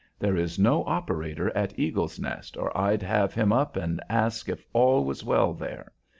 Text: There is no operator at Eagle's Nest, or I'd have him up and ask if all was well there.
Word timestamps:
There 0.17 0.35
is 0.35 0.57
no 0.57 0.83
operator 0.85 1.55
at 1.55 1.77
Eagle's 1.77 2.17
Nest, 2.19 2.57
or 2.57 2.75
I'd 2.75 3.03
have 3.03 3.35
him 3.35 3.53
up 3.53 3.75
and 3.75 4.01
ask 4.09 4.49
if 4.49 4.65
all 4.73 5.05
was 5.05 5.23
well 5.23 5.53
there. 5.53 5.91